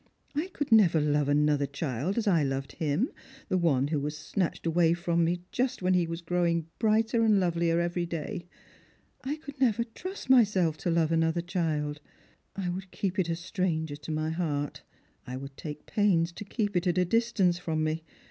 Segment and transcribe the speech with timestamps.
[0.33, 3.11] I could never love another child as I loved him,
[3.49, 7.39] the one who was snatched away from me just when he was growing brighter and
[7.39, 8.47] lovelier every day.
[9.23, 12.01] I could never trust myself to love another child.
[12.55, 14.81] I would keep it a stranger to my heart.
[15.27, 18.03] I would take pains to keep it at a distance from me.